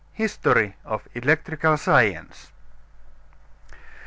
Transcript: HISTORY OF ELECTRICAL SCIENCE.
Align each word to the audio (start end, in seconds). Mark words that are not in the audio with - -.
HISTORY 0.13 0.75
OF 0.83 1.07
ELECTRICAL 1.13 1.77
SCIENCE. 1.77 2.51